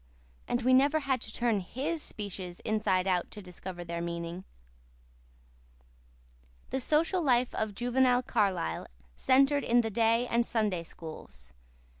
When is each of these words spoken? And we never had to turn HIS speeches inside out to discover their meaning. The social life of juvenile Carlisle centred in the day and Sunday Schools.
And 0.47 0.63
we 0.63 0.73
never 0.73 1.01
had 1.01 1.21
to 1.21 1.31
turn 1.31 1.59
HIS 1.59 2.01
speeches 2.01 2.59
inside 2.61 3.05
out 3.05 3.29
to 3.29 3.39
discover 3.39 3.83
their 3.83 4.01
meaning. 4.01 4.45
The 6.71 6.81
social 6.81 7.21
life 7.21 7.53
of 7.53 7.75
juvenile 7.75 8.23
Carlisle 8.23 8.87
centred 9.15 9.63
in 9.63 9.81
the 9.81 9.91
day 9.91 10.25
and 10.25 10.43
Sunday 10.43 10.81
Schools. 10.81 11.53